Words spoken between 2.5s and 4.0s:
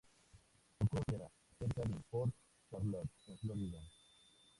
Charlotte en Florida.